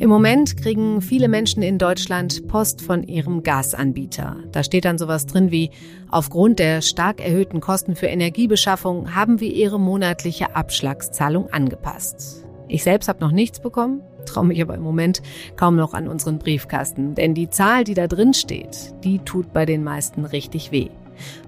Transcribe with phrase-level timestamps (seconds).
[0.00, 4.38] Im Moment kriegen viele Menschen in Deutschland Post von ihrem Gasanbieter.
[4.50, 5.70] Da steht dann sowas drin wie,
[6.10, 12.46] aufgrund der stark erhöhten Kosten für Energiebeschaffung haben wir ihre monatliche Abschlagszahlung angepasst.
[12.66, 15.20] Ich selbst habe noch nichts bekommen, traue mich aber im Moment
[15.56, 19.66] kaum noch an unseren Briefkasten, denn die Zahl, die da drin steht, die tut bei
[19.66, 20.88] den meisten richtig weh.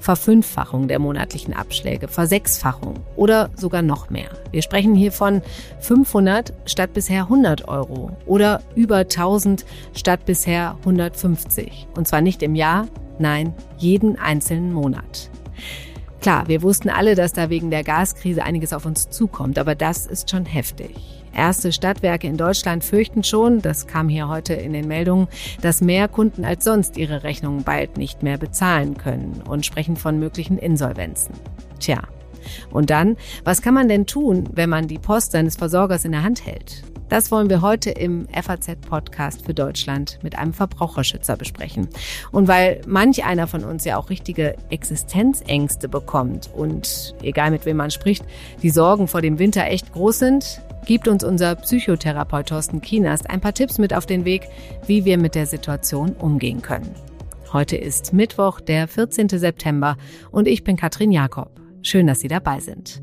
[0.01, 4.31] Verfünffachung der monatlichen Abschläge, Versechsfachung oder sogar noch mehr.
[4.51, 5.43] Wir sprechen hier von
[5.81, 11.89] 500 statt bisher 100 Euro oder über 1000 statt bisher 150.
[11.97, 12.87] Und zwar nicht im Jahr,
[13.19, 15.31] nein, jeden einzelnen Monat.
[16.21, 20.07] Klar, wir wussten alle, dass da wegen der Gaskrise einiges auf uns zukommt, aber das
[20.07, 21.22] ist schon heftig.
[21.35, 25.29] Erste Stadtwerke in Deutschland fürchten schon, das kam hier heute in den Meldungen,
[25.61, 30.19] dass mehr Kunden als sonst ihre Rechnungen bald nicht mehr bezahlen können und sprechen von
[30.19, 31.35] möglichen Insolvenzen.
[31.81, 32.03] Tja.
[32.71, 36.25] Und dann, was kann man denn tun, wenn man die Post seines Versorgers in der
[36.25, 36.83] Hand hält?
[37.13, 41.89] Das wollen wir heute im FAZ-Podcast für Deutschland mit einem Verbraucherschützer besprechen.
[42.31, 47.77] Und weil manch einer von uns ja auch richtige Existenzängste bekommt und egal mit wem
[47.77, 48.25] man spricht,
[48.63, 53.43] die Sorgen vor dem Winter echt groß sind, gibt uns unser Psychotherapeut Thorsten Kienast ein
[53.43, 54.49] paar Tipps mit auf den Weg,
[54.87, 56.95] wie wir mit der Situation umgehen können.
[57.53, 59.29] Heute ist Mittwoch, der 14.
[59.29, 59.99] September
[60.31, 61.61] und ich bin Katrin Jakob.
[61.83, 63.03] Schön, dass Sie dabei sind.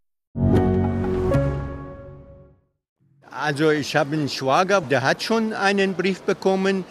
[3.33, 6.83] Also ich habe einen Schwager, der hat schon einen Brief bekommen,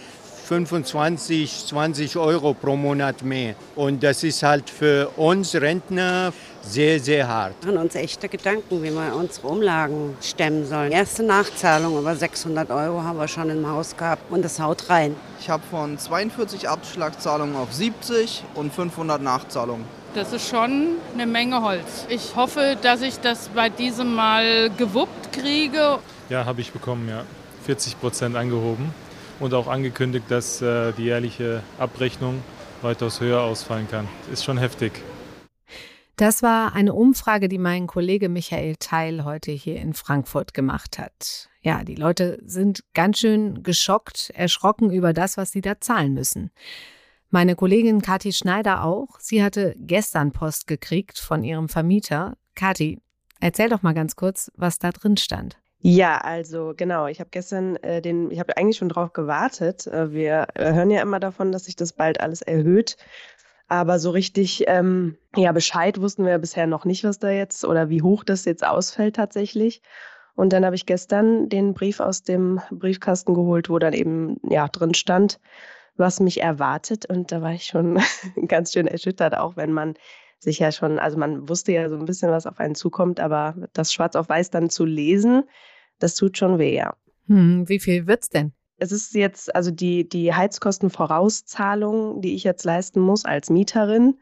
[0.49, 3.55] 25, 20 Euro pro Monat mehr.
[3.77, 7.55] Und das ist halt für uns Rentner sehr, sehr hart.
[7.61, 10.91] Wir machen uns echte Gedanken, wie wir unsere Umlagen stemmen sollen.
[10.93, 15.15] Erste Nachzahlung über 600 Euro haben wir schon im Haus gehabt und das haut rein.
[15.41, 19.85] Ich habe von 42 Abschlagszahlungen auf 70 und 500 Nachzahlungen.
[20.15, 22.07] Das ist schon eine Menge Holz.
[22.09, 25.99] Ich hoffe, dass ich das bei diesem Mal gewuppt kriege.
[26.31, 27.25] Ja, habe ich bekommen, ja.
[27.65, 28.95] 40 Prozent angehoben
[29.41, 32.43] und auch angekündigt, dass äh, die jährliche Abrechnung
[32.83, 34.09] weitaus höher ausfallen kann.
[34.33, 34.93] Ist schon heftig.
[36.17, 41.49] Das war eine Umfrage, die mein Kollege Michael Teil heute hier in Frankfurt gemacht hat.
[41.63, 46.51] Ja, die Leute sind ganz schön geschockt, erschrocken über das, was sie da zahlen müssen.
[47.31, 49.19] Meine Kollegin Kathi Schneider auch.
[49.19, 52.37] Sie hatte gestern Post gekriegt von ihrem Vermieter.
[52.55, 53.01] Kathi,
[53.41, 55.57] erzähl doch mal ganz kurz, was da drin stand.
[55.83, 57.07] Ja, also genau.
[57.07, 59.87] Ich habe gestern äh, den, ich habe eigentlich schon drauf gewartet.
[59.87, 62.97] Äh, wir äh, hören ja immer davon, dass sich das bald alles erhöht.
[63.69, 67.89] Aber so richtig, ähm, ja, Bescheid wussten wir bisher noch nicht, was da jetzt oder
[67.89, 69.81] wie hoch das jetzt ausfällt tatsächlich.
[70.35, 74.69] Und dann habe ich gestern den Brief aus dem Briefkasten geholt, wo dann eben ja
[74.69, 75.41] drin stand,
[75.97, 77.07] was mich erwartet.
[77.07, 78.01] Und da war ich schon
[78.49, 79.95] ganz schön erschüttert, auch wenn man
[80.41, 83.55] sich ja schon, also man wusste ja so ein bisschen, was auf einen zukommt, aber
[83.73, 85.45] das schwarz auf weiß dann zu lesen,
[85.99, 86.97] das tut schon weh, ja.
[87.27, 88.53] Hm, wie viel wird's denn?
[88.79, 94.19] Es ist jetzt, also die, die Heizkostenvorauszahlung, die ich jetzt leisten muss als Mieterin,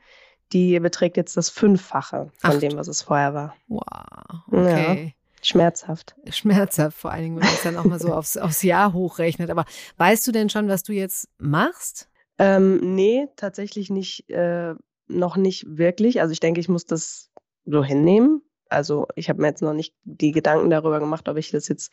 [0.53, 2.59] die beträgt jetzt das Fünffache von Ach.
[2.59, 3.55] dem, was es vorher war.
[3.69, 5.05] Wow, okay.
[5.05, 5.13] Ja.
[5.41, 6.17] Schmerzhaft.
[6.31, 9.51] Schmerzhaft, vor allen Dingen, wenn man es dann auch mal so aufs, aufs Jahr hochrechnet.
[9.51, 9.65] Aber
[9.97, 12.09] weißt du denn schon, was du jetzt machst?
[12.39, 14.29] Ähm, nee, tatsächlich nicht.
[14.31, 14.75] Äh,
[15.09, 16.21] noch nicht wirklich.
[16.21, 17.31] Also ich denke, ich muss das
[17.65, 18.43] so hinnehmen.
[18.71, 21.93] Also ich habe mir jetzt noch nicht die Gedanken darüber gemacht, ob ich das jetzt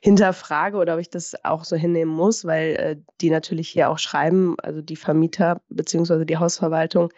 [0.00, 3.98] hinterfrage oder ob ich das auch so hinnehmen muss, weil äh, die natürlich hier auch
[3.98, 7.12] schreiben, also die Vermieter beziehungsweise die Hausverwaltung,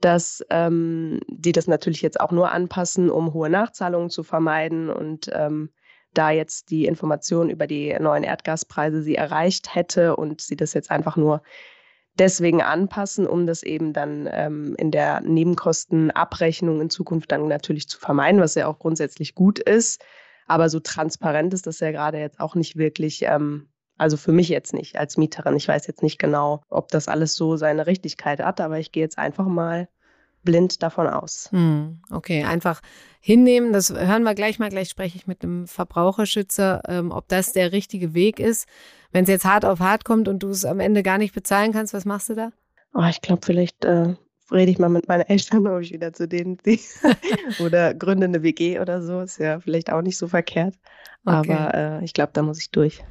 [0.00, 5.28] dass ähm, die das natürlich jetzt auch nur anpassen, um hohe Nachzahlungen zu vermeiden und
[5.32, 5.70] ähm,
[6.14, 10.90] da jetzt die Information über die neuen Erdgaspreise sie erreicht hätte und sie das jetzt
[10.90, 11.42] einfach nur
[12.18, 17.98] deswegen anpassen, um das eben dann ähm, in der Nebenkostenabrechnung in Zukunft dann natürlich zu
[17.98, 20.02] vermeiden, was ja auch grundsätzlich gut ist.
[20.46, 23.68] Aber so transparent ist das ja gerade jetzt auch nicht wirklich, ähm,
[23.98, 25.56] also für mich jetzt nicht als Mieterin.
[25.56, 29.02] Ich weiß jetzt nicht genau, ob das alles so seine Richtigkeit hat, aber ich gehe
[29.02, 29.88] jetzt einfach mal
[30.46, 31.50] blind davon aus.
[31.52, 32.80] Hm, okay, einfach
[33.20, 33.74] hinnehmen.
[33.74, 34.70] Das hören wir gleich mal.
[34.70, 38.66] Gleich spreche ich mit einem Verbraucherschützer, ähm, ob das der richtige Weg ist.
[39.12, 41.72] Wenn es jetzt hart auf hart kommt und du es am Ende gar nicht bezahlen
[41.72, 42.52] kannst, was machst du da?
[42.94, 44.14] Oh, ich glaube, vielleicht äh,
[44.50, 46.78] rede ich mal mit meinen Eltern, ob ich wieder zu denen ziehe.
[47.60, 49.20] oder gründe eine WG oder so.
[49.20, 50.74] Ist ja vielleicht auch nicht so verkehrt.
[51.26, 51.52] Okay.
[51.52, 53.02] Aber äh, ich glaube, da muss ich durch.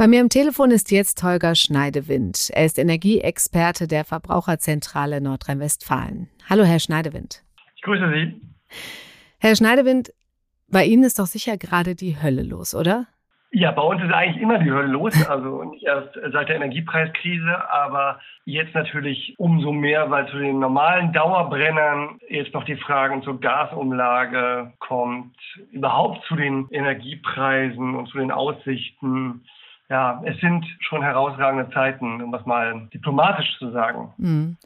[0.00, 2.48] Bei mir am Telefon ist jetzt Holger Schneidewind.
[2.54, 6.30] Er ist Energieexperte der Verbraucherzentrale Nordrhein-Westfalen.
[6.48, 7.42] Hallo, Herr Schneidewind.
[7.76, 8.40] Ich grüße Sie.
[9.40, 10.14] Herr Schneidewind,
[10.68, 13.08] bei Ihnen ist doch sicher gerade die Hölle los, oder?
[13.50, 17.70] Ja, bei uns ist eigentlich immer die Hölle los, also nicht erst seit der Energiepreiskrise,
[17.70, 23.38] aber jetzt natürlich umso mehr, weil zu den normalen Dauerbrennern jetzt noch die Fragen zur
[23.38, 25.36] Gasumlage kommt,
[25.72, 29.44] überhaupt zu den Energiepreisen und zu den Aussichten.
[29.90, 34.14] Ja, es sind schon herausragende Zeiten, um das mal diplomatisch zu sagen.
[34.18, 34.56] Mhm.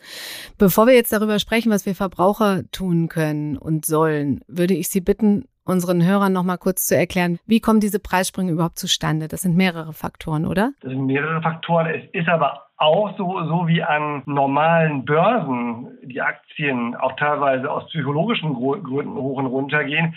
[0.59, 5.01] Bevor wir jetzt darüber sprechen, was wir Verbraucher tun können und sollen, würde ich Sie
[5.01, 9.29] bitten, unseren Hörern noch mal kurz zu erklären, wie kommen diese Preissprünge überhaupt zustande?
[9.29, 10.73] Das sind mehrere Faktoren, oder?
[10.83, 11.87] Das sind mehrere Faktoren.
[11.87, 17.87] Es ist aber auch so, so wie an normalen Börsen die Aktien auch teilweise aus
[17.89, 20.15] psychologischen Gründen hoch und runter gehen,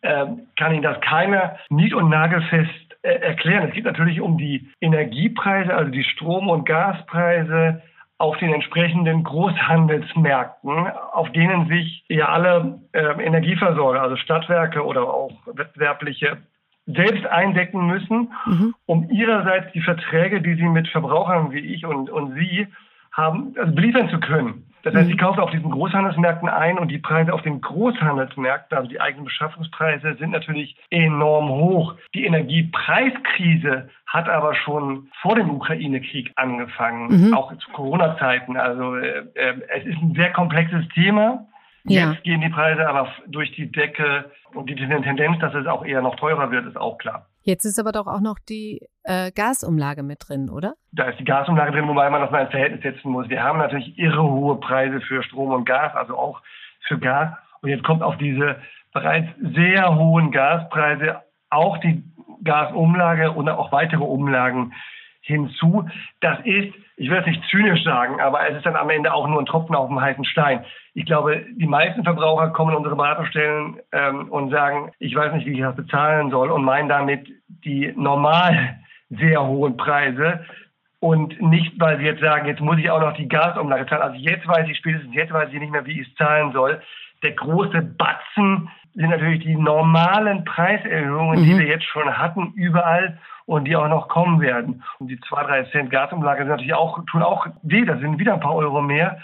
[0.00, 0.26] äh,
[0.58, 3.68] kann Ihnen das keiner nied- und nagelfest erklären.
[3.68, 7.82] Es geht natürlich um die Energiepreise, also die Strom- und Gaspreise,
[8.18, 15.32] auf den entsprechenden Großhandelsmärkten, auf denen sich ja alle äh, Energieversorger, also Stadtwerke oder auch
[15.52, 16.38] wettbewerbliche,
[16.86, 18.74] selbst eindecken müssen, mhm.
[18.86, 22.68] um ihrerseits die Verträge, die sie mit Verbrauchern wie ich und, und Sie
[23.12, 24.65] haben, also beliefern zu können.
[24.86, 25.18] Das heißt, sie mhm.
[25.18, 30.14] kaufen auf diesen Großhandelsmärkten ein und die Preise auf den Großhandelsmärkten, also die eigenen Beschaffungspreise,
[30.14, 31.96] sind natürlich enorm hoch.
[32.14, 37.34] Die Energiepreiskrise hat aber schon vor dem Ukraine-Krieg angefangen, mhm.
[37.34, 38.56] auch zu Corona-Zeiten.
[38.56, 41.48] Also äh, äh, es ist ein sehr komplexes Thema.
[41.88, 42.12] Ja.
[42.12, 46.02] Jetzt gehen die Preise aber durch die Decke und die Tendenz, dass es auch eher
[46.02, 47.26] noch teurer wird, ist auch klar.
[47.42, 50.74] Jetzt ist aber doch auch noch die äh, Gasumlage mit drin, oder?
[50.92, 53.28] Da ist die Gasumlage drin, wobei man das mal ins Verhältnis setzen muss.
[53.28, 56.42] Wir haben natürlich irre hohe Preise für Strom und Gas, also auch
[56.88, 57.32] für Gas.
[57.62, 58.56] Und jetzt kommt auf diese
[58.92, 62.02] bereits sehr hohen Gaspreise auch die
[62.42, 64.72] Gasumlage und auch weitere Umlagen
[65.20, 65.88] hinzu.
[66.20, 69.28] Das ist, ich will es nicht zynisch sagen, aber es ist dann am Ende auch
[69.28, 70.64] nur ein Tropfen auf dem heißen Stein.
[70.94, 75.46] Ich glaube, die meisten Verbraucher kommen in unsere Beratungsstellen ähm, und sagen, ich weiß nicht,
[75.46, 77.28] wie ich das bezahlen soll und meinen damit
[77.64, 78.78] die normal
[79.10, 80.46] sehr hohen Preise
[80.98, 84.02] und nicht, weil sie jetzt sagen, jetzt muss ich auch noch die Gasumlage zahlen.
[84.02, 86.80] Also jetzt weiß ich spätestens jetzt weiß ich nicht mehr, wie ich es zahlen soll.
[87.22, 91.44] Der große Batzen sind natürlich die normalen Preiserhöhungen, mhm.
[91.44, 94.82] die wir jetzt schon hatten, überall und die auch noch kommen werden.
[94.98, 98.34] Und die zwei, drei Cent Gasumlage sind natürlich auch, tun auch weh, das sind wieder
[98.34, 99.18] ein paar Euro mehr.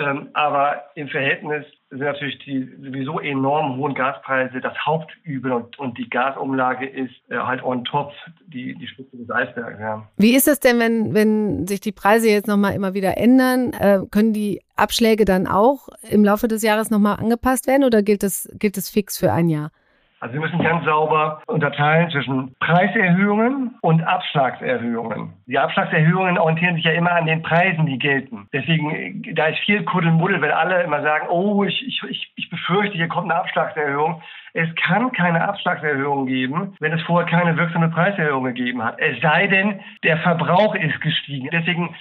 [0.00, 5.98] Ähm, aber im Verhältnis sind natürlich die sowieso enorm hohen Gaspreise das Hauptübel und, und
[5.98, 8.12] die Gasumlage ist äh, halt on top
[8.46, 9.80] die, die Spitze des Eisbergs.
[9.80, 10.06] Ja.
[10.16, 13.72] Wie ist es denn, wenn, wenn sich die Preise jetzt nochmal immer wieder ändern?
[13.72, 18.22] Äh, können die Abschläge dann auch im Laufe des Jahres nochmal angepasst werden oder gilt
[18.22, 19.72] das, gilt das fix für ein Jahr?
[20.20, 25.32] Also wir müssen ganz sauber unterteilen zwischen Preiserhöhungen und Abschlagserhöhungen.
[25.46, 28.48] Die Abschlagserhöhungen orientieren sich ja immer an den Preisen, die gelten.
[28.52, 33.08] Deswegen, da ist viel Kuddelmuddel, wenn alle immer sagen, oh, ich, ich, ich befürchte, hier
[33.08, 34.20] kommt eine Abschlagserhöhung.
[34.54, 38.98] Es kann keine Abschlagserhöhung geben, wenn es vorher keine wirksame Preiserhöhung gegeben hat.
[38.98, 41.48] Es sei denn, der Verbrauch ist gestiegen.
[41.52, 41.94] Deswegen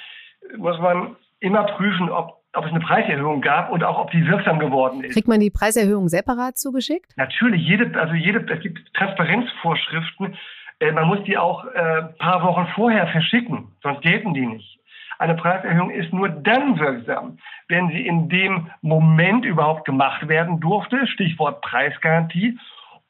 [0.58, 4.60] muss man immer prüfen, ob ob es eine Preiserhöhung gab und auch ob die wirksam
[4.60, 5.14] geworden ist.
[5.14, 7.16] Kriegt man die Preiserhöhung separat zugeschickt?
[7.16, 10.36] Natürlich, jede, also jede, es gibt Transparenzvorschriften.
[10.80, 14.80] Äh, man muss die auch äh, paar Wochen vorher verschicken, sonst gelten die nicht.
[15.20, 21.08] Eine Preiserhöhung ist nur dann wirksam, wenn sie in dem Moment überhaupt gemacht werden durfte,
[21.08, 22.60] Stichwort Preisgarantie,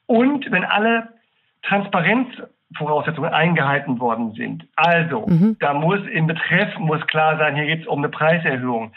[0.06, 1.08] und wenn alle
[1.64, 4.66] Transparenzvoraussetzungen eingehalten worden sind.
[4.74, 5.56] Also, mhm.
[5.60, 8.92] da muss im Betreff muss klar sein, hier geht es um eine Preiserhöhung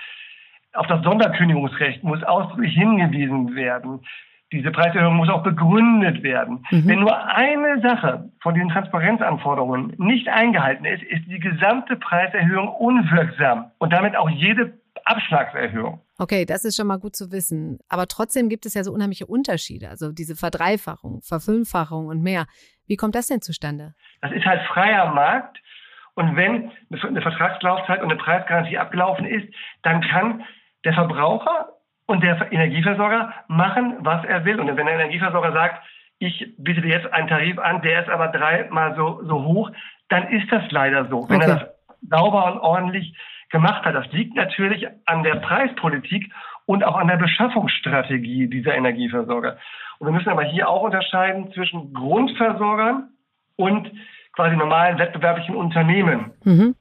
[0.74, 4.02] auf das Sonderkündigungsrecht muss ausdrücklich hingewiesen werden.
[4.52, 6.66] Diese Preiserhöhung muss auch begründet werden.
[6.72, 6.88] Mhm.
[6.88, 13.72] Wenn nur eine Sache von diesen Transparenzanforderungen nicht eingehalten ist, ist die gesamte Preiserhöhung unwirksam
[13.78, 14.74] und damit auch jede
[15.06, 16.02] Abschlagserhöhung.
[16.20, 17.80] Okay, das ist schon mal gut zu wissen.
[17.90, 19.90] Aber trotzdem gibt es ja so unheimliche Unterschiede.
[19.90, 22.46] Also diese Verdreifachung, Verfünffachung und mehr.
[22.88, 23.96] Wie kommt das denn zustande?
[24.22, 25.62] Das ist halt freier Markt.
[26.14, 29.48] Und wenn eine Vertragslaufzeit und eine Preisgarantie abgelaufen ist,
[29.82, 30.44] dann kann
[30.86, 31.70] der Verbraucher
[32.06, 34.60] und der Energieversorger machen, was er will.
[34.60, 35.84] Und wenn der Energieversorger sagt,
[36.20, 39.72] ich biete dir jetzt einen Tarif an, der ist aber dreimal so, so hoch,
[40.10, 41.28] dann ist das leider so.
[41.30, 41.68] Wenn er das
[42.10, 43.16] sauber und ordentlich
[43.50, 43.96] gemacht hat.
[43.96, 46.32] Das liegt natürlich an der Preispolitik
[46.66, 49.58] und auch an der Beschaffungsstrategie dieser Energieversorger.
[50.00, 53.10] Und wir müssen aber hier auch unterscheiden zwischen Grundversorgern
[53.58, 53.92] und
[54.34, 56.32] quasi normalen wettbewerblichen Unternehmen.
[56.44, 56.76] Mhm.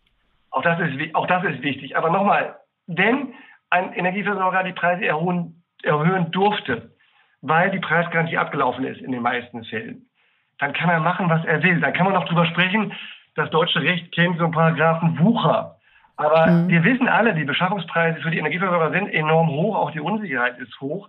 [0.51, 1.97] Auch das ist, auch das ist wichtig.
[1.97, 3.35] Aber nochmal, wenn
[3.71, 6.91] ein Energieversorger die Preise erhöhen, erhöhen durfte,
[7.41, 10.07] weil die Preisgarantie abgelaufen ist in den meisten Fällen,
[10.59, 11.81] dann kann er machen, was er will.
[11.81, 12.93] Dann kann man noch drüber sprechen,
[13.35, 15.77] das deutsche Recht kennt so einen Paragraphen Wucher.
[16.17, 16.69] Aber mhm.
[16.69, 20.79] wir wissen alle, die Beschaffungspreise für die Energieversorger sind enorm hoch, auch die Unsicherheit ist
[20.81, 21.09] hoch.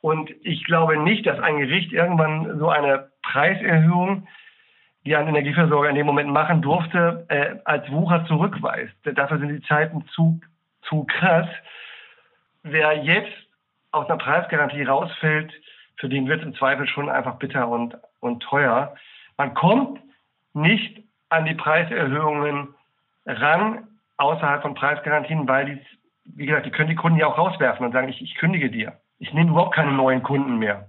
[0.00, 4.26] Und ich glaube nicht, dass ein Gericht irgendwann so eine Preiserhöhung,
[5.04, 8.94] die ein Energieversorger in dem Moment machen durfte, äh, als Wucher zurückweist.
[9.04, 10.40] Dafür sind die Zeiten zu,
[10.82, 11.48] zu krass.
[12.62, 13.36] Wer jetzt
[13.92, 15.52] aus einer Preisgarantie rausfällt,
[15.96, 18.94] für den wird es im Zweifel schon einfach bitter und, und teuer.
[19.36, 20.00] Man kommt
[20.54, 22.74] nicht an die Preiserhöhungen
[23.26, 25.86] ran, außerhalb von Preisgarantien, weil die,
[26.24, 28.98] wie gesagt, die können die Kunden ja auch rauswerfen und sagen, ich, ich kündige dir.
[29.18, 30.88] Ich nehme überhaupt keine neuen Kunden mehr.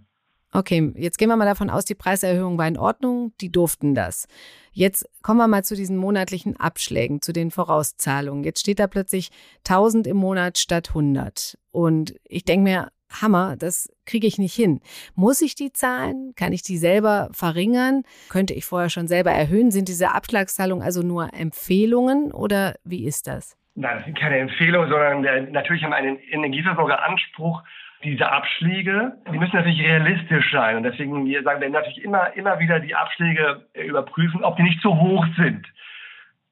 [0.51, 4.27] Okay, jetzt gehen wir mal davon aus, die Preiserhöhung war in Ordnung, die durften das.
[4.71, 8.43] Jetzt kommen wir mal zu diesen monatlichen Abschlägen, zu den Vorauszahlungen.
[8.43, 9.29] Jetzt steht da plötzlich
[9.67, 11.57] 1000 im Monat statt 100.
[11.71, 12.87] Und ich denke mir,
[13.21, 14.81] Hammer, das kriege ich nicht hin.
[15.15, 16.33] Muss ich die zahlen?
[16.35, 18.03] Kann ich die selber verringern?
[18.29, 19.71] Könnte ich vorher schon selber erhöhen?
[19.71, 23.57] Sind diese Abschlagszahlungen also nur Empfehlungen oder wie ist das?
[23.75, 27.63] Nein, keine Empfehlungen, sondern der, natürlich haben einen Energieversorger Anspruch,
[28.03, 30.77] diese Abschläge, die müssen natürlich realistisch sein.
[30.77, 34.63] Und deswegen wir sagen wir natürlich immer, immer wieder die Abschläge äh, überprüfen, ob die
[34.63, 35.67] nicht zu hoch sind.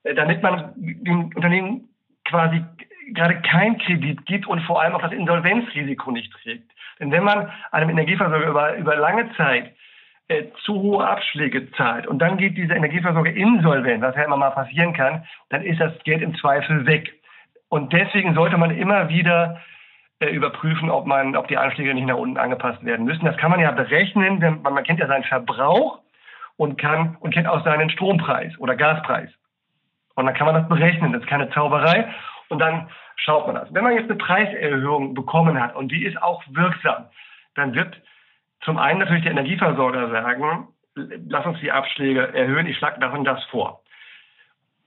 [0.03, 1.89] Äh, damit man den Unternehmen
[2.25, 2.63] quasi
[3.13, 6.69] gerade kein Kredit gibt und vor allem auch das Insolvenzrisiko nicht trägt.
[6.99, 9.73] Denn wenn man einem Energieversorger über, über lange Zeit
[10.27, 14.51] äh, zu hohe Abschläge zahlt und dann geht dieser Energieversorger insolvent, was ja immer mal
[14.51, 17.13] passieren kann, dann ist das Geld im Zweifel weg.
[17.69, 19.61] Und deswegen sollte man immer wieder
[20.19, 23.25] überprüfen, ob man, ob die Anschläge nicht nach unten angepasst werden müssen.
[23.25, 25.99] Das kann man ja berechnen, denn man, kennt ja seinen Verbrauch
[26.55, 29.29] und kann und kennt auch seinen Strompreis oder Gaspreis.
[30.15, 31.13] Und dann kann man das berechnen.
[31.13, 32.11] Das ist keine Zauberei
[32.49, 33.71] und dann schaut man das.
[33.71, 37.05] Wenn man jetzt eine Preiserhöhung bekommen hat und die ist auch wirksam,
[37.53, 38.01] dann wird
[38.61, 43.23] zum einen natürlich der Energieversorger sagen, lass uns die Abschläge erhöhen, ich schlage das und
[43.23, 43.83] das vor.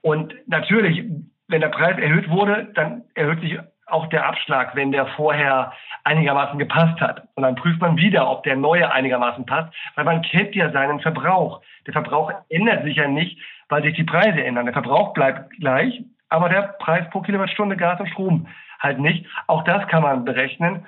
[0.01, 1.05] Und natürlich,
[1.47, 3.57] wenn der Preis erhöht wurde, dann erhöht sich
[3.91, 7.27] auch der Abschlag, wenn der vorher einigermaßen gepasst hat.
[7.35, 10.99] Und dann prüft man wieder, ob der neue einigermaßen passt, weil man kennt ja seinen
[10.99, 11.61] Verbrauch.
[11.85, 14.65] Der Verbrauch ändert sich ja nicht, weil sich die Preise ändern.
[14.65, 18.47] Der Verbrauch bleibt gleich, aber der Preis pro Kilowattstunde Gas und Strom
[18.79, 19.25] halt nicht.
[19.47, 20.87] Auch das kann man berechnen.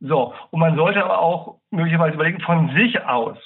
[0.00, 3.38] So, und man sollte aber auch möglicherweise überlegen, von sich aus,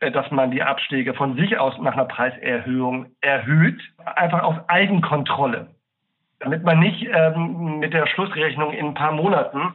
[0.00, 3.80] äh, dass man die Abschläge von sich aus nach einer Preiserhöhung erhöht,
[4.16, 5.68] einfach aus Eigenkontrolle.
[6.40, 9.74] Damit man nicht ähm, mit der Schlussrechnung in ein paar Monaten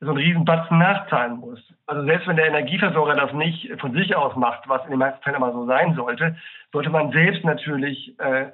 [0.00, 1.60] so einen riesen Batzen nachzahlen muss.
[1.86, 5.22] Also selbst wenn der Energieversorger das nicht von sich aus macht, was in den meisten
[5.22, 6.36] Fällen immer so sein sollte,
[6.72, 8.46] sollte man selbst natürlich äh,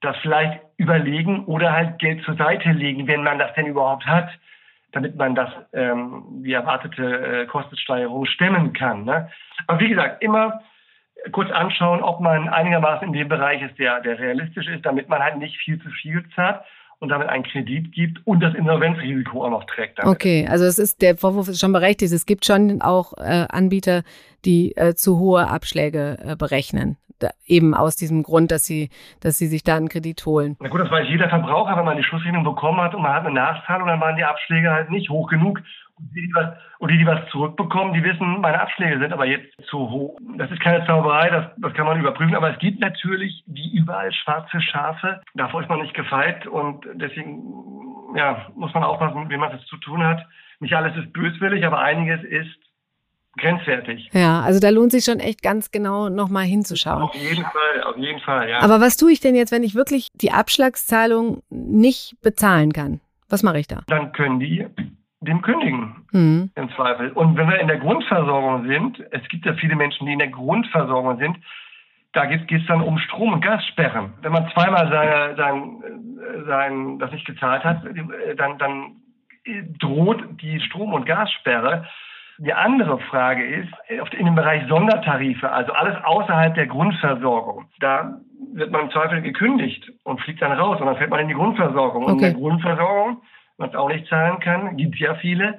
[0.00, 4.30] das vielleicht überlegen oder halt Geld zur Seite legen, wenn man das denn überhaupt hat,
[4.92, 9.04] damit man das, ähm, die erwartete äh, Kostensteigerung stemmen kann.
[9.04, 9.30] Ne?
[9.66, 10.62] Aber wie gesagt, immer
[11.32, 15.20] kurz anschauen, ob man einigermaßen in dem Bereich ist, der, der realistisch ist, damit man
[15.20, 16.60] halt nicht viel zu viel zahlt
[17.00, 19.98] und damit einen Kredit gibt und das Insolvenzrisiko auch noch trägt.
[19.98, 20.14] Damit.
[20.14, 22.12] Okay, also es ist der Vorwurf ist schon berechtigt.
[22.12, 24.02] Es gibt schon auch äh, Anbieter,
[24.44, 26.96] die äh, zu hohe Abschläge äh, berechnen
[27.46, 30.56] eben aus diesem Grund, dass sie, dass sie sich da einen Kredit holen.
[30.60, 33.26] Na gut, das weiß jeder Verbraucher, wenn man die Schlussrechnung bekommen hat und man hat
[33.26, 35.60] eine Nachzahlung, dann waren die Abschläge halt nicht hoch genug.
[35.98, 39.26] Und die, die was, und die, die was zurückbekommen, die wissen, meine Abschläge sind aber
[39.26, 40.18] jetzt zu hoch.
[40.36, 42.34] Das ist keine Zauberei, das, das kann man überprüfen.
[42.34, 45.20] Aber es gibt natürlich, wie überall, schwarze Schafe.
[45.34, 46.46] Davor ist man nicht gefeit.
[46.46, 47.42] Und deswegen
[48.14, 50.24] ja, muss man aufpassen, wie man es zu tun hat.
[50.60, 52.56] Nicht alles ist böswillig, aber einiges ist
[53.36, 54.10] grenzwertig.
[54.12, 57.02] Ja, also da lohnt sich schon echt ganz genau nochmal hinzuschauen.
[57.02, 58.60] Auf jeden Fall, auf jeden Fall, ja.
[58.60, 63.00] Aber was tue ich denn jetzt, wenn ich wirklich die Abschlagszahlung nicht bezahlen kann?
[63.28, 63.82] Was mache ich da?
[63.86, 64.66] Dann können die
[65.20, 66.50] dem kündigen, mhm.
[66.54, 67.10] im Zweifel.
[67.12, 70.28] Und wenn wir in der Grundversorgung sind, es gibt ja viele Menschen, die in der
[70.28, 71.38] Grundversorgung sind,
[72.12, 74.14] da geht es dann um Strom- und Gassperren.
[74.22, 75.82] Wenn man zweimal seine, sein,
[76.46, 77.82] sein, das nicht gezahlt hat,
[78.36, 78.96] dann, dann
[79.78, 81.86] droht die Strom- und Gassperre.
[82.38, 83.68] Die andere Frage ist,
[84.14, 88.20] in dem Bereich Sondertarife, also alles außerhalb der Grundversorgung, da
[88.54, 91.34] wird man im Zweifel gekündigt und fliegt dann raus und dann fällt man in die
[91.34, 92.04] Grundversorgung.
[92.04, 92.12] Okay.
[92.12, 93.22] Und in der Grundversorgung,
[93.58, 95.58] man es auch nicht zahlen kann, gibt es ja viele,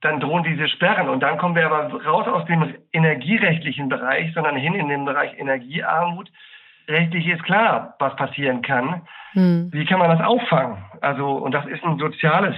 [0.00, 1.08] dann drohen diese Sperren.
[1.08, 5.38] Und dann kommen wir aber raus aus dem energierechtlichen Bereich, sondern hin in den Bereich
[5.38, 6.30] Energiearmut.
[6.88, 9.02] Rechtlich ist klar, was passieren kann.
[9.32, 9.68] Hm.
[9.72, 10.78] Wie kann man das auffangen?
[11.00, 12.56] Also, und das ist ein soziales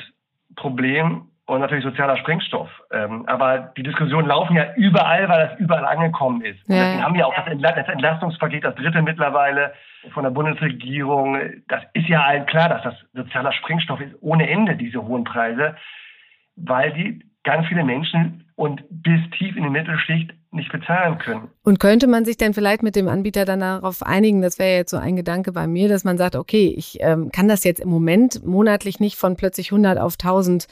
[0.54, 2.68] Problem und natürlich sozialer Sprengstoff.
[2.92, 6.60] Ähm, aber die Diskussionen laufen ja überall, weil das überall angekommen ist.
[6.68, 7.04] Und deswegen ja.
[7.04, 9.72] haben wir auch das, Entlastungspaket, das dritte mittlerweile
[10.12, 11.62] von der Bundesregierung.
[11.68, 15.76] Das ist ja allen klar, dass das sozialer Sprengstoff ist ohne Ende, diese hohen Preise,
[16.56, 21.48] weil die ganz viele Menschen und bis tief in die Mittelschicht nicht bezahlen können.
[21.64, 24.90] Und könnte man sich denn vielleicht mit dem Anbieter dann darauf einigen, das wäre jetzt
[24.90, 27.88] so ein Gedanke bei mir, dass man sagt, okay, ich ähm, kann das jetzt im
[27.88, 30.66] Moment monatlich nicht von plötzlich 100 auf 1000,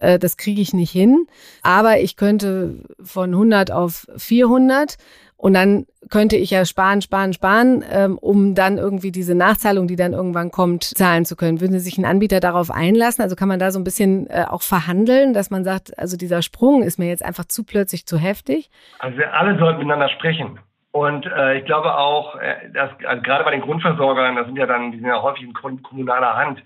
[0.00, 1.26] äh, das kriege ich nicht hin,
[1.62, 4.98] aber ich könnte von 100 auf 400
[5.42, 9.96] und dann könnte ich ja sparen, sparen, sparen, ähm, um dann irgendwie diese Nachzahlung, die
[9.96, 11.60] dann irgendwann kommt, zahlen zu können.
[11.60, 13.24] Würden Sie sich ein Anbieter darauf einlassen?
[13.24, 16.42] Also kann man da so ein bisschen äh, auch verhandeln, dass man sagt, also dieser
[16.42, 18.70] Sprung ist mir jetzt einfach zu plötzlich zu heftig?
[19.00, 20.60] Also wir alle sollten miteinander sprechen.
[20.92, 24.66] Und äh, ich glaube auch, äh, dass also gerade bei den Grundversorgern, das sind ja
[24.66, 26.62] dann, die sind ja häufig in kommunaler Hand,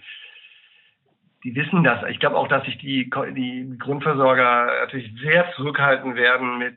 [1.44, 2.06] die wissen das.
[2.10, 6.76] Ich glaube auch, dass sich die, die Grundversorger natürlich sehr zurückhalten werden mit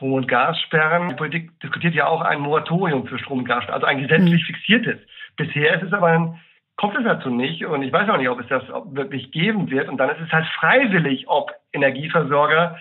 [0.00, 1.10] Strom- und Gassperren.
[1.10, 4.46] Die Politik diskutiert ja auch ein Moratorium für Strom- und Gassperren, also ein gesetzlich mhm.
[4.46, 4.98] fixiertes.
[5.36, 6.40] Bisher ist es aber ein,
[6.76, 9.90] kommt es dazu nicht und ich weiß auch nicht, ob es das wirklich geben wird.
[9.90, 12.78] Und dann ist es halt freiwillig, ob Energieversorger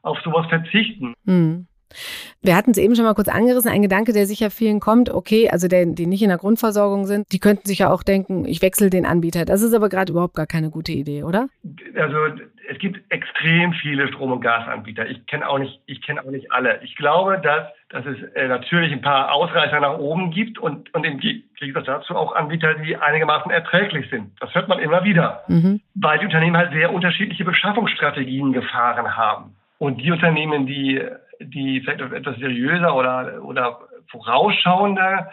[0.00, 1.12] auf sowas verzichten.
[1.24, 1.66] Mhm.
[2.42, 5.48] Wir hatten es eben schon mal kurz angerissen, ein Gedanke, der sicher vielen kommt, okay,
[5.50, 8.62] also der, die nicht in der Grundversorgung sind, die könnten sich ja auch denken, ich
[8.62, 9.44] wechsle den Anbieter.
[9.44, 11.48] Das ist aber gerade überhaupt gar keine gute Idee, oder?
[11.96, 12.16] Also
[12.68, 15.06] es gibt extrem viele Strom- und Gasanbieter.
[15.06, 16.80] Ich kenne auch nicht, ich kenne auch nicht alle.
[16.82, 21.04] Ich glaube, dass, dass es äh, natürlich ein paar Ausreißer nach oben gibt und, und
[21.04, 24.32] im Gegensatz dazu auch Anbieter, die einigermaßen erträglich sind.
[24.40, 25.80] Das hört man immer wieder, mhm.
[25.94, 29.56] weil die Unternehmen halt sehr unterschiedliche Beschaffungsstrategien gefahren haben.
[29.78, 31.02] Und die Unternehmen, die
[31.40, 35.30] die vielleicht etwas seriöser oder, oder vorausschauender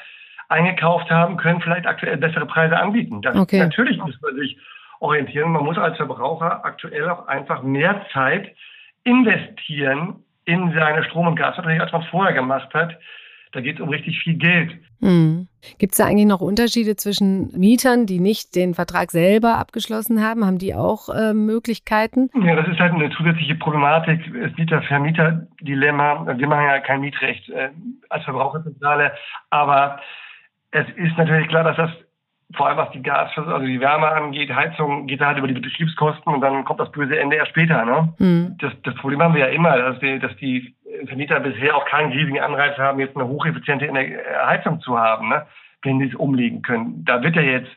[0.47, 3.21] eingekauft haben, können vielleicht aktuell bessere Preise anbieten.
[3.21, 3.59] Das, okay.
[3.59, 4.57] Natürlich muss man sich
[4.99, 5.51] orientieren.
[5.51, 8.55] Man muss als Verbraucher aktuell auch einfach mehr Zeit
[9.03, 12.97] investieren in seine Strom- und Gasverträge, als man vorher gemacht hat.
[13.51, 14.71] Da geht es um richtig viel Geld.
[15.01, 15.47] Hm.
[15.79, 20.45] Gibt es da eigentlich noch Unterschiede zwischen Mietern, die nicht den Vertrag selber abgeschlossen haben?
[20.45, 22.29] Haben die auch äh, Möglichkeiten?
[22.43, 24.21] Ja, das ist halt eine zusätzliche Problematik.
[24.35, 26.37] Es Mieter-Vermieter-Dilemma.
[26.37, 27.69] Wir machen ja kein Mietrecht äh,
[28.09, 29.13] als Verbraucherzentrale,
[29.49, 29.99] aber
[30.71, 31.91] es ist natürlich klar, dass das
[32.55, 35.53] vor allem was die Gas, also die Wärme angeht, Heizung, geht da halt über die
[35.53, 37.85] Betriebskosten und dann kommt das böse Ende erst später.
[37.85, 38.13] Ne?
[38.17, 38.57] Mhm.
[38.59, 40.75] Das, das Problem haben wir ja immer, dass die, dass die
[41.07, 43.87] Vermieter bisher auch keinen riesigen Anreiz haben, jetzt eine hocheffiziente
[44.45, 45.45] Heizung zu haben, ne?
[45.81, 47.05] wenn sie es umlegen können.
[47.05, 47.71] Da wird ja jetzt,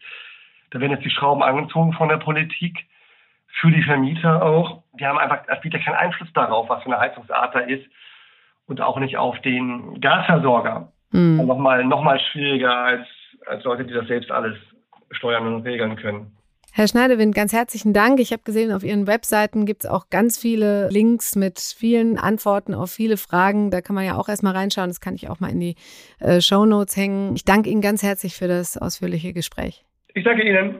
[0.71, 2.87] da werden jetzt die Schrauben angezogen von der Politik
[3.61, 4.83] für die Vermieter auch.
[4.99, 7.85] Die haben einfach als Mieter keinen Einfluss darauf, was für eine Heizungsart da ist
[8.67, 10.93] und auch nicht auf den Gasversorger.
[11.11, 11.47] Mhm.
[11.47, 13.07] Nochmal noch mal schwieriger als
[13.47, 14.57] als Leute, die das selbst alles
[15.11, 16.37] steuern und regeln können.
[16.75, 18.19] Herr Schneidewind, ganz herzlichen Dank.
[18.19, 22.73] Ich habe gesehen, auf Ihren Webseiten gibt es auch ganz viele Links mit vielen Antworten
[22.73, 23.71] auf viele Fragen.
[23.71, 24.89] Da kann man ja auch erstmal reinschauen.
[24.89, 25.75] Das kann ich auch mal in die
[26.19, 27.37] äh, Show Notes hängen.
[27.37, 29.85] Ich danke Ihnen ganz herzlich für das ausführliche Gespräch.
[30.15, 30.77] Ich danke Ihnen.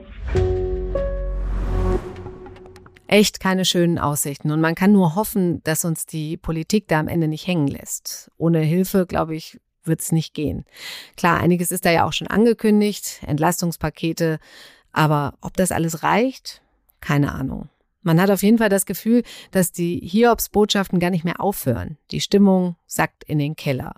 [3.05, 4.49] Echt keine schönen Aussichten.
[4.49, 8.31] Und man kann nur hoffen, dass uns die Politik da am Ende nicht hängen lässt.
[8.37, 10.65] Ohne Hilfe, glaube ich, wird es nicht gehen.
[11.17, 14.39] Klar, einiges ist da ja auch schon angekündigt, Entlastungspakete,
[14.93, 16.61] aber ob das alles reicht,
[17.01, 17.69] keine Ahnung.
[18.03, 21.97] Man hat auf jeden Fall das Gefühl, dass die Hiobs-Botschaften gar nicht mehr aufhören.
[22.11, 23.95] Die Stimmung sackt in den Keller.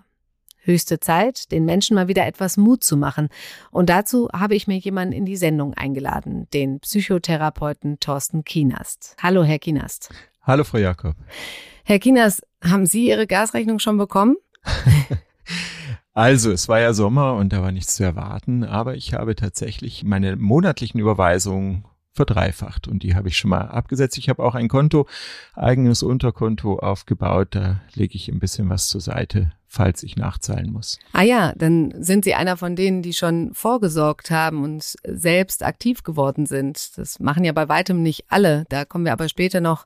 [0.58, 3.28] Höchste Zeit, den Menschen mal wieder etwas Mut zu machen.
[3.70, 9.16] Und dazu habe ich mir jemanden in die Sendung eingeladen, den Psychotherapeuten Thorsten Kienast.
[9.22, 10.10] Hallo, Herr Kienast.
[10.42, 11.14] Hallo, Frau Jakob.
[11.84, 14.36] Herr Kienast, haben Sie Ihre Gasrechnung schon bekommen?
[16.16, 20.02] Also, es war ja Sommer und da war nichts zu erwarten, aber ich habe tatsächlich
[20.02, 24.16] meine monatlichen Überweisungen verdreifacht und die habe ich schon mal abgesetzt.
[24.16, 25.06] Ich habe auch ein Konto,
[25.52, 30.98] eigenes Unterkonto aufgebaut, da lege ich ein bisschen was zur Seite, falls ich nachzahlen muss.
[31.12, 36.02] Ah ja, dann sind Sie einer von denen, die schon vorgesorgt haben und selbst aktiv
[36.02, 36.96] geworden sind.
[36.96, 38.64] Das machen ja bei weitem nicht alle.
[38.70, 39.84] Da kommen wir aber später noch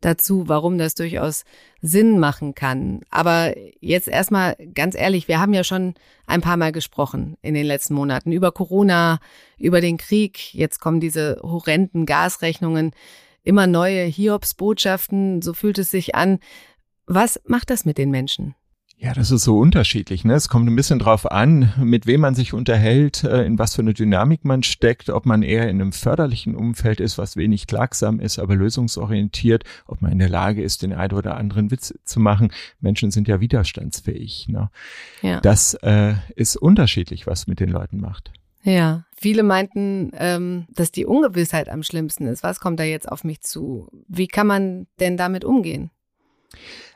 [0.00, 1.44] dazu, warum das durchaus
[1.80, 3.00] Sinn machen kann.
[3.10, 5.94] Aber jetzt erstmal ganz ehrlich, wir haben ja schon
[6.26, 9.20] ein paar Mal gesprochen in den letzten Monaten über Corona,
[9.58, 10.54] über den Krieg.
[10.54, 12.92] Jetzt kommen diese horrenden Gasrechnungen,
[13.42, 16.38] immer neue Hiobs-Botschaften, so fühlt es sich an.
[17.06, 18.54] Was macht das mit den Menschen?
[19.00, 20.24] Ja, das ist so unterschiedlich.
[20.24, 20.34] Ne?
[20.34, 23.82] Es kommt ein bisschen drauf an, mit wem man sich unterhält, äh, in was für
[23.82, 28.18] eine Dynamik man steckt, ob man eher in einem förderlichen Umfeld ist, was wenig klagsam
[28.18, 32.18] ist, aber lösungsorientiert, ob man in der Lage ist, den einen oder anderen Witz zu
[32.18, 32.50] machen.
[32.80, 34.48] Menschen sind ja widerstandsfähig.
[34.48, 34.68] Ne?
[35.22, 35.40] Ja.
[35.42, 38.32] Das äh, ist unterschiedlich, was mit den Leuten macht.
[38.64, 42.42] Ja, viele meinten, ähm, dass die Ungewissheit am schlimmsten ist.
[42.42, 43.88] Was kommt da jetzt auf mich zu?
[44.08, 45.92] Wie kann man denn damit umgehen?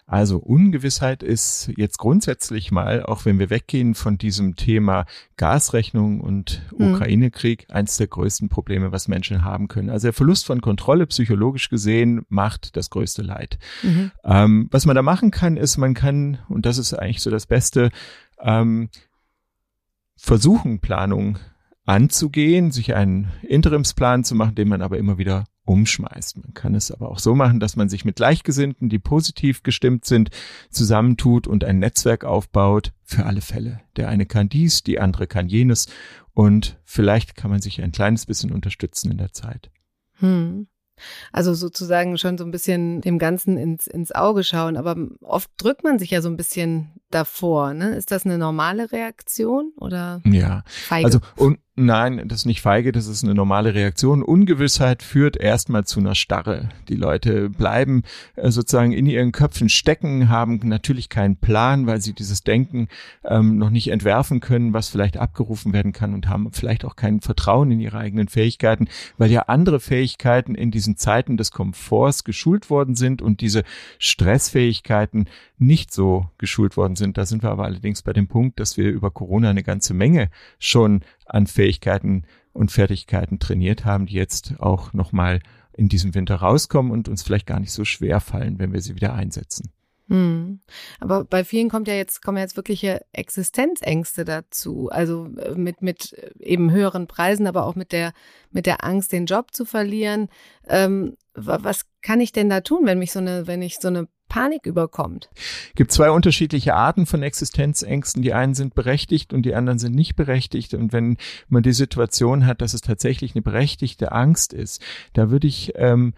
[0.06, 6.62] Also Ungewissheit ist jetzt grundsätzlich mal, auch wenn wir weggehen von diesem Thema Gasrechnung und
[6.76, 6.92] mhm.
[6.92, 9.90] Ukraine-Krieg, eins der größten Probleme, was Menschen haben können.
[9.90, 13.58] Also der Verlust von Kontrolle, psychologisch gesehen, macht das größte Leid.
[13.82, 14.10] Mhm.
[14.24, 17.46] Ähm, was man da machen kann, ist, man kann, und das ist eigentlich so das
[17.46, 17.90] Beste,
[18.40, 18.90] ähm,
[20.16, 21.38] versuchen, Planung
[21.84, 26.38] anzugehen, sich einen Interimsplan zu machen, den man aber immer wieder umschmeißt.
[26.38, 30.05] Man kann es aber auch so machen, dass man sich mit Gleichgesinnten, die positiv gestimmt
[30.05, 30.31] sind,
[30.70, 33.81] zusammentut und ein Netzwerk aufbaut für alle Fälle.
[33.96, 35.87] Der eine kann dies, die andere kann jenes
[36.35, 39.70] und vielleicht kann man sich ein kleines bisschen unterstützen in der Zeit.
[40.18, 40.66] Hm.
[41.33, 44.77] Also sozusagen schon so ein bisschen dem Ganzen ins, ins Auge schauen.
[44.77, 47.75] Aber oft drückt man sich ja so ein bisschen davor.
[47.75, 47.96] Ne?
[47.96, 50.20] Ist das eine normale Reaktion oder?
[50.25, 50.62] Ja.
[50.66, 51.07] Feige?
[51.07, 54.22] Also und Nein, das ist nicht feige, das ist eine normale Reaktion.
[54.22, 56.68] Ungewissheit führt erstmal zu einer Starre.
[56.90, 58.02] Die Leute bleiben
[58.37, 62.88] äh, sozusagen in ihren Köpfen stecken, haben natürlich keinen Plan, weil sie dieses Denken
[63.24, 67.22] ähm, noch nicht entwerfen können, was vielleicht abgerufen werden kann und haben vielleicht auch kein
[67.22, 72.68] Vertrauen in ihre eigenen Fähigkeiten, weil ja andere Fähigkeiten in diesen Zeiten des Komforts geschult
[72.68, 73.62] worden sind und diese
[73.98, 77.16] Stressfähigkeiten nicht so geschult worden sind.
[77.16, 80.28] Da sind wir aber allerdings bei dem Punkt, dass wir über Corona eine ganze Menge
[80.58, 81.00] schon
[81.33, 85.40] an Fähigkeiten und Fertigkeiten trainiert haben, die jetzt auch nochmal
[85.75, 88.95] in diesem Winter rauskommen und uns vielleicht gar nicht so schwer fallen, wenn wir sie
[88.95, 89.73] wieder einsetzen.
[90.09, 90.61] Hm.
[91.01, 94.90] Aber bei vielen kommt ja jetzt, kommen jetzt wirkliche Existenzängste dazu.
[94.90, 98.12] Also äh, mit, mit eben höheren Preisen, aber auch mit der,
[98.51, 100.29] mit der Angst, den Job zu verlieren.
[100.68, 104.07] Ähm, was kann ich denn da tun, wenn mich so eine, wenn ich so eine
[104.33, 105.29] Panik überkommt.
[105.75, 108.23] Gibt zwei unterschiedliche Arten von Existenzängsten.
[108.23, 110.73] Die einen sind berechtigt und die anderen sind nicht berechtigt.
[110.73, 111.18] Und wenn
[111.51, 114.81] man die Situation hat, dass es tatsächlich eine berechtigte Angst ist,
[115.12, 116.14] da würde ich ähm,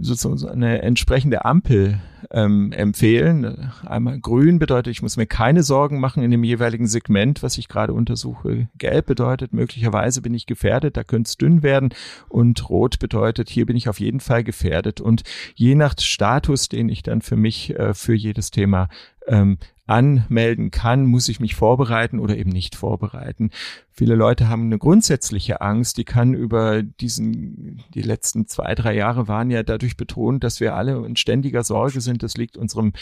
[0.00, 3.70] sozusagen eine entsprechende Ampel ähm, empfehlen.
[3.86, 7.68] Einmal grün bedeutet, ich muss mir keine Sorgen machen in dem jeweiligen Segment, was ich
[7.68, 8.68] gerade untersuche.
[8.76, 11.90] Gelb bedeutet, möglicherweise bin ich gefährdet, da könnte es dünn werden.
[12.28, 15.00] Und rot bedeutet, hier bin ich auf jeden Fall gefährdet.
[15.00, 15.22] Und
[15.54, 18.88] je nach Status, den ich dann für mich äh, für jedes Thema
[19.26, 19.58] ähm,
[19.88, 23.50] anmelden kann, muss ich mich vorbereiten oder eben nicht vorbereiten.
[23.90, 29.28] Viele Leute haben eine grundsätzliche Angst, die kann über diesen, die letzten zwei, drei Jahre
[29.28, 32.22] waren ja dadurch betont, dass wir alle in ständiger Sorge sind.
[32.22, 32.92] Das liegt unserem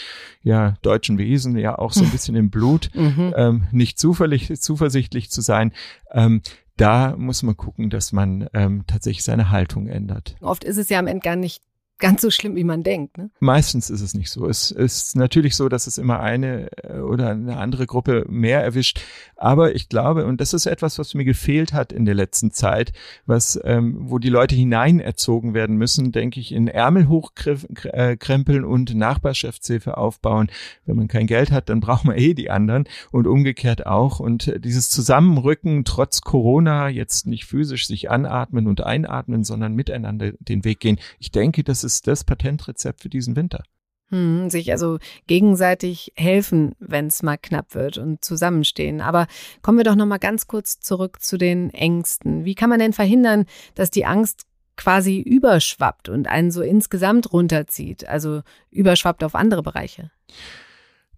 [0.41, 3.33] ja, deutschen Wesen ja auch so ein bisschen im Blut, mhm.
[3.35, 5.73] ähm, nicht zuversichtlich zu sein.
[6.11, 6.41] Ähm,
[6.77, 10.35] da muss man gucken, dass man ähm, tatsächlich seine Haltung ändert.
[10.41, 11.63] Oft ist es ja am Ende gar nicht
[11.99, 13.17] ganz so schlimm, wie man denkt.
[13.17, 13.29] Ne?
[13.39, 14.47] Meistens ist es nicht so.
[14.47, 19.01] Es ist natürlich so, dass es immer eine äh, oder eine andere Gruppe mehr erwischt.
[19.35, 22.93] Aber ich glaube, und das ist etwas, was mir gefehlt hat in der letzten Zeit,
[23.25, 29.97] was, ähm, wo die Leute hineinerzogen werden müssen, denke ich, in Ärmel hochkrempeln und Nachbarschaftshilfe
[29.97, 30.49] aufbauen.
[30.85, 34.19] Wenn man kein Geld hat, dann braucht man eh die anderen und umgekehrt auch.
[34.19, 40.63] Und dieses Zusammenrücken trotz Corona, jetzt nicht physisch sich anatmen und einatmen, sondern miteinander den
[40.63, 40.99] Weg gehen.
[41.19, 43.63] Ich denke, das das Patentrezept für diesen Winter.
[44.09, 49.01] Hm, sich also gegenseitig helfen, wenn es mal knapp wird und zusammenstehen.
[49.01, 49.27] Aber
[49.61, 52.45] kommen wir doch noch mal ganz kurz zurück zu den Ängsten.
[52.45, 53.45] Wie kann man denn verhindern,
[53.75, 54.45] dass die Angst
[54.77, 60.11] quasi überschwappt und einen so insgesamt runterzieht, also überschwappt auf andere Bereiche?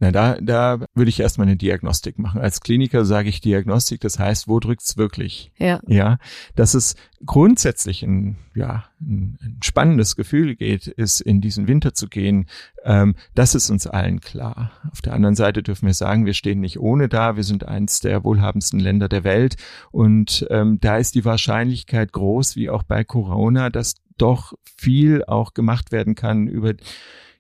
[0.02, 2.40] Na, da, da würde ich erstmal eine Diagnostik machen.
[2.40, 5.52] Als Kliniker sage ich Diagnostik, das heißt, wo drückt's wirklich?
[5.58, 5.82] Ja.
[5.88, 6.20] Ja.
[6.56, 12.08] Dass es grundsätzlich ein, ja, ein, ein spannendes Gefühl geht, ist in diesen Winter zu
[12.08, 12.48] gehen,
[12.86, 14.72] ähm, das ist uns allen klar.
[14.90, 17.36] Auf der anderen Seite dürfen wir sagen, wir stehen nicht ohne da.
[17.36, 19.58] Wir sind eins der wohlhabendsten Länder der Welt.
[19.92, 25.54] Und ähm, da ist die Wahrscheinlichkeit groß, wie auch bei Corona, dass doch viel auch
[25.54, 26.74] gemacht werden kann über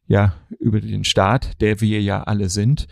[0.09, 2.87] ja, über den Staat, der wir ja alle sind.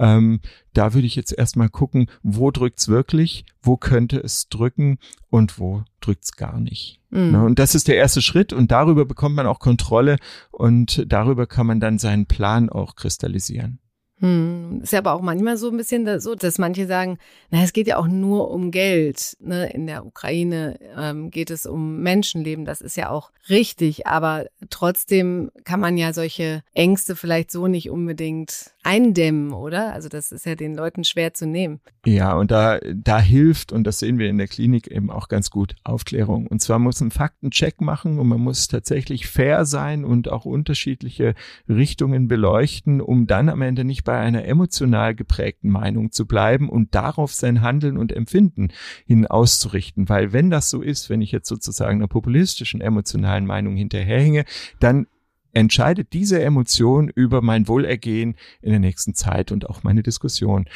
[0.00, 0.40] Ähm,
[0.72, 4.98] da würde ich jetzt erstmal gucken, wo drückt's wirklich, wo könnte es drücken
[5.30, 7.00] und wo drückt's gar nicht.
[7.10, 7.30] Mhm.
[7.30, 10.16] Ne, und das ist der erste Schritt und darüber bekommt man auch Kontrolle
[10.50, 13.78] und darüber kann man dann seinen Plan auch kristallisieren.
[14.20, 14.80] Hm.
[14.82, 17.18] Ist ja aber auch manchmal so ein bisschen so, dass manche sagen,
[17.50, 19.36] na, es geht ja auch nur um Geld.
[19.40, 19.70] Ne?
[19.72, 22.64] In der Ukraine ähm, geht es um Menschenleben.
[22.64, 24.06] Das ist ja auch richtig.
[24.06, 29.92] Aber trotzdem kann man ja solche Ängste vielleicht so nicht unbedingt eindämmen, oder?
[29.92, 31.80] Also das ist ja den Leuten schwer zu nehmen.
[32.04, 35.50] Ja, und da, da hilft, und das sehen wir in der Klinik eben auch ganz
[35.50, 36.46] gut, Aufklärung.
[36.46, 41.34] Und zwar muss ein Faktencheck machen und man muss tatsächlich fair sein und auch unterschiedliche
[41.68, 46.94] Richtungen beleuchten, um dann am Ende nicht bei einer emotional geprägten Meinung zu bleiben und
[46.94, 48.68] darauf sein Handeln und Empfinden
[49.06, 50.08] hin auszurichten.
[50.08, 54.44] Weil wenn das so ist, wenn ich jetzt sozusagen einer populistischen emotionalen Meinung hinterherhänge,
[54.78, 55.06] dann
[55.54, 60.66] entscheidet diese Emotion über mein Wohlergehen in der nächsten Zeit und auch meine Diskussion.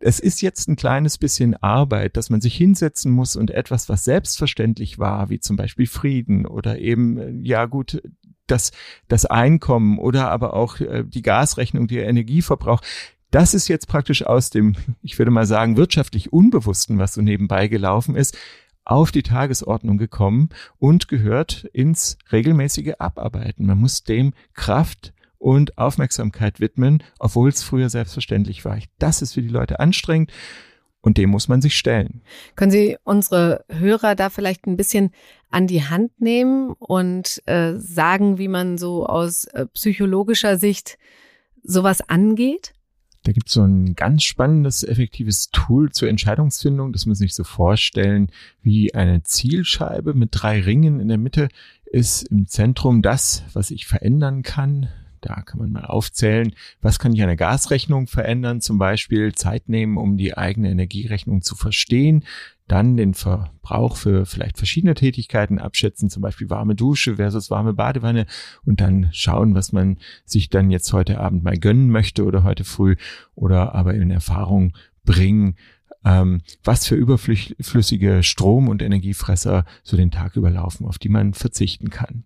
[0.00, 4.04] Es ist jetzt ein kleines bisschen Arbeit, dass man sich hinsetzen muss und etwas, was
[4.04, 8.00] selbstverständlich war, wie zum Beispiel Frieden oder eben, ja gut,
[8.46, 8.70] das,
[9.08, 12.80] das Einkommen oder aber auch äh, die Gasrechnung, der Energieverbrauch,
[13.30, 17.68] das ist jetzt praktisch aus dem, ich würde mal sagen, wirtschaftlich Unbewussten, was so nebenbei
[17.68, 18.36] gelaufen ist,
[18.88, 20.48] auf die Tagesordnung gekommen
[20.78, 23.66] und gehört ins regelmäßige Abarbeiten.
[23.66, 28.78] Man muss dem Kraft und Aufmerksamkeit widmen, obwohl es früher selbstverständlich war.
[28.98, 30.32] Das ist für die Leute anstrengend
[31.00, 32.22] und dem muss man sich stellen.
[32.56, 35.10] Können Sie unsere Hörer da vielleicht ein bisschen
[35.50, 40.98] an die Hand nehmen und äh, sagen, wie man so aus äh, psychologischer Sicht
[41.62, 42.72] sowas angeht?
[43.24, 46.92] Da gibt es so ein ganz spannendes, effektives Tool zur Entscheidungsfindung.
[46.92, 48.30] Das muss sich so vorstellen
[48.62, 51.00] wie eine Zielscheibe mit drei Ringen.
[51.00, 51.48] In der Mitte
[51.84, 54.88] ist im Zentrum das, was ich verändern kann.
[55.20, 59.68] Da kann man mal aufzählen, was kann ich an der Gasrechnung verändern, zum Beispiel Zeit
[59.68, 62.24] nehmen, um die eigene Energierechnung zu verstehen
[62.68, 68.26] dann den Verbrauch für vielleicht verschiedene Tätigkeiten abschätzen, zum Beispiel warme Dusche versus warme Badewanne
[68.64, 72.64] und dann schauen, was man sich dann jetzt heute Abend mal gönnen möchte oder heute
[72.64, 72.96] früh
[73.34, 75.56] oder aber in Erfahrung bringen,
[76.04, 81.90] ähm, was für überflüssige Strom- und Energiefresser so den Tag überlaufen, auf die man verzichten
[81.90, 82.24] kann.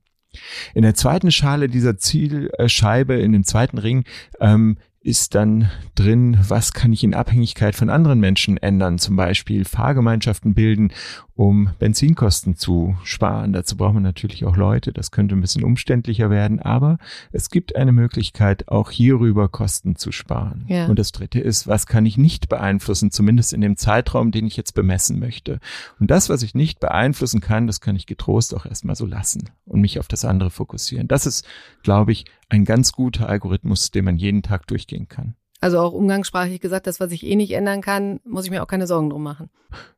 [0.74, 4.04] In der zweiten Schale dieser Zielscheibe, in dem zweiten Ring,
[4.40, 9.64] ähm, ist dann drin, was kann ich in Abhängigkeit von anderen Menschen ändern, zum Beispiel
[9.64, 10.92] Fahrgemeinschaften bilden
[11.34, 13.52] um Benzinkosten zu sparen.
[13.52, 14.92] Dazu braucht man natürlich auch Leute.
[14.92, 16.98] Das könnte ein bisschen umständlicher werden, aber
[17.32, 20.64] es gibt eine Möglichkeit, auch hierüber Kosten zu sparen.
[20.68, 20.86] Ja.
[20.86, 24.56] Und das dritte ist, was kann ich nicht beeinflussen, zumindest in dem Zeitraum, den ich
[24.56, 25.58] jetzt bemessen möchte.
[25.98, 29.50] Und das, was ich nicht beeinflussen kann, das kann ich getrost auch erstmal so lassen
[29.64, 31.08] und mich auf das andere fokussieren.
[31.08, 31.46] Das ist,
[31.82, 35.34] glaube ich, ein ganz guter Algorithmus, den man jeden Tag durchgehen kann.
[35.62, 38.66] Also auch umgangssprachlich gesagt, das, was ich eh nicht ändern kann, muss ich mir auch
[38.66, 39.48] keine Sorgen drum machen.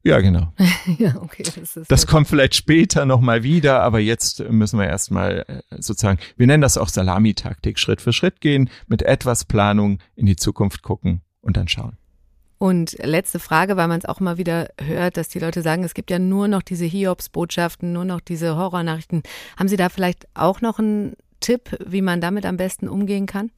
[0.03, 0.53] Ja, genau.
[0.98, 1.42] ja, okay.
[1.42, 6.18] Das, ist das kommt vielleicht später nochmal wieder, aber jetzt müssen wir erstmal äh, sozusagen,
[6.37, 10.83] wir nennen das auch Salamitaktik, Schritt für Schritt gehen, mit etwas Planung in die Zukunft
[10.83, 11.96] gucken und dann schauen.
[12.59, 15.94] Und letzte Frage, weil man es auch immer wieder hört, dass die Leute sagen, es
[15.94, 19.22] gibt ja nur noch diese Hiobs-Botschaften, nur noch diese Horrornachrichten.
[19.59, 23.50] Haben Sie da vielleicht auch noch einen Tipp, wie man damit am besten umgehen kann?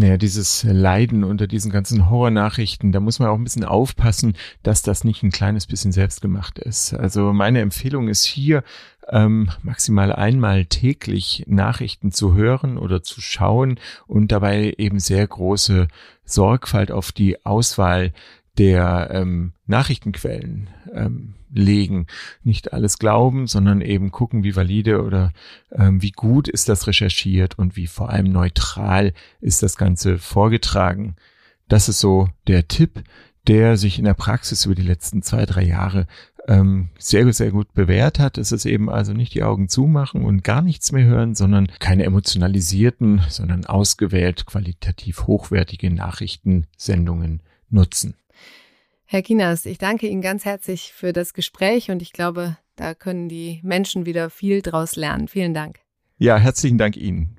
[0.00, 4.32] Naja, dieses Leiden unter diesen ganzen Horrornachrichten, da muss man auch ein bisschen aufpassen,
[4.62, 6.94] dass das nicht ein kleines bisschen selbstgemacht ist.
[6.94, 8.64] Also meine Empfehlung ist hier,
[9.10, 15.86] ähm, maximal einmal täglich Nachrichten zu hören oder zu schauen und dabei eben sehr große
[16.24, 18.14] Sorgfalt auf die Auswahl
[18.56, 22.06] der ähm, Nachrichtenquellen ähm, legen.
[22.42, 25.32] Nicht alles glauben, sondern eben gucken, wie valide oder
[25.72, 31.16] ähm, wie gut ist das recherchiert und wie vor allem neutral ist das Ganze vorgetragen.
[31.68, 33.02] Das ist so der Tipp,
[33.46, 36.06] der sich in der Praxis über die letzten zwei, drei Jahre
[36.46, 38.38] ähm, sehr, sehr gut bewährt hat.
[38.38, 42.04] Es ist eben also nicht die Augen zumachen und gar nichts mehr hören, sondern keine
[42.04, 48.14] emotionalisierten, sondern ausgewählt qualitativ hochwertige Nachrichtensendungen nutzen.
[49.12, 53.28] Herr Kinas, ich danke Ihnen ganz herzlich für das Gespräch und ich glaube, da können
[53.28, 55.26] die Menschen wieder viel draus lernen.
[55.26, 55.80] Vielen Dank.
[56.18, 57.36] Ja, herzlichen Dank Ihnen.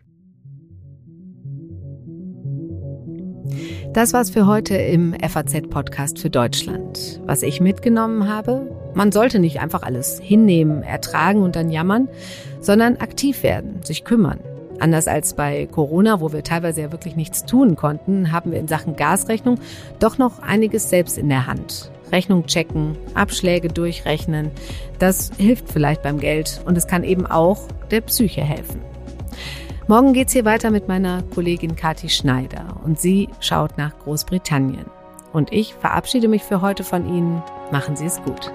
[3.94, 7.22] Das war's für heute im FAZ-Podcast für Deutschland.
[7.24, 12.10] Was ich mitgenommen habe, man sollte nicht einfach alles hinnehmen, ertragen und dann jammern,
[12.60, 14.42] sondern aktiv werden, sich kümmern.
[14.82, 18.68] Anders als bei Corona, wo wir teilweise ja wirklich nichts tun konnten, haben wir in
[18.68, 19.60] Sachen Gasrechnung
[20.00, 21.92] doch noch einiges selbst in der Hand.
[22.12, 24.50] Rechnung checken, Abschläge durchrechnen,
[24.98, 28.82] das hilft vielleicht beim Geld und es kann eben auch der Psyche helfen.
[29.88, 34.86] Morgen geht's hier weiter mit meiner Kollegin Kathi Schneider und sie schaut nach Großbritannien.
[35.32, 37.44] Und ich verabschiede mich für heute von Ihnen.
[37.72, 38.52] Machen Sie es gut.